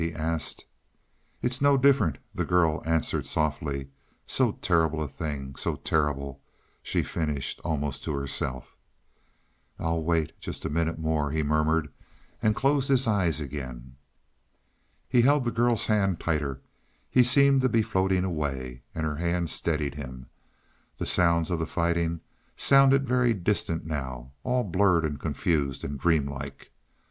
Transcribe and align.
he 0.01 0.15
asked. 0.15 0.65
"It 1.43 1.51
is 1.51 1.61
no 1.61 1.77
different," 1.77 2.17
the 2.33 2.43
girl 2.43 2.81
answered 2.87 3.27
softly. 3.27 3.89
"So 4.25 4.53
terrible 4.53 5.03
a 5.03 5.07
thing 5.07 5.53
so 5.55 5.75
terrible" 5.75 6.41
she 6.81 7.03
finished 7.03 7.61
almost 7.63 8.03
to 8.05 8.13
herself. 8.15 8.75
"I'll 9.77 10.01
wait 10.01 10.31
just 10.39 10.65
a 10.65 10.71
minute 10.71 10.97
more," 10.97 11.29
he 11.29 11.43
murmured 11.43 11.93
and 12.41 12.55
closed 12.55 12.87
his 12.89 13.05
eyes 13.05 13.39
again. 13.39 13.95
He 15.07 15.21
held 15.21 15.43
the 15.43 15.51
girl's 15.51 15.85
hand 15.85 16.19
tighter. 16.19 16.63
He 17.07 17.21
seemed 17.21 17.61
to 17.61 17.69
be 17.69 17.83
floating 17.83 18.23
away, 18.23 18.81
and 18.95 19.05
her 19.05 19.17
hand 19.17 19.51
steadied 19.51 19.93
him. 19.93 20.25
The 20.97 21.05
sounds 21.05 21.51
of 21.51 21.59
the 21.59 21.67
fighting 21.67 22.21
sounded 22.57 23.07
very 23.07 23.35
distant 23.35 23.85
now 23.85 24.31
all 24.43 24.63
blurred 24.63 25.05
and 25.05 25.19
confused 25.19 25.83
and 25.83 25.99
dreamlike. 25.99 26.71